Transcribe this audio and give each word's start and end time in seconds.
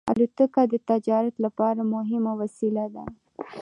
الوتکه 0.09 0.61
د 0.71 0.73
تجارت 0.89 1.35
لپاره 1.45 1.81
مهمه 1.93 2.33
وسیله 2.41 2.85
ده. 2.93 3.03